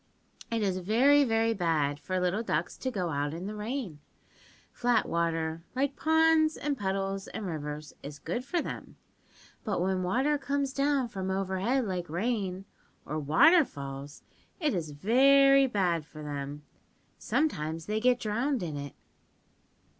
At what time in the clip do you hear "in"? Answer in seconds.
3.35-3.45, 18.63-18.75